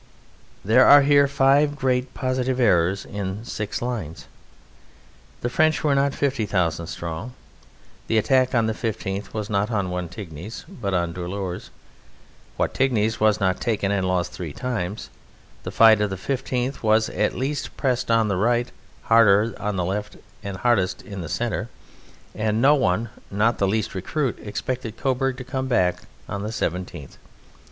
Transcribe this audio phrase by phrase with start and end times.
[0.65, 4.25] There are here five great positive errors in six lines.
[5.41, 7.35] The French were not 50,000 strong,
[8.07, 11.69] the attack on the 15th was not on Wattignies, but on Dourlers;
[12.57, 15.11] Wattignies was not taken and lost three times;
[15.61, 18.71] the fight of the 15th was least pressed on the right
[19.03, 21.69] (harder on the left and hardest in the centre)
[22.33, 27.17] and no one not the least recruit expected Coburg to come back on the 17th.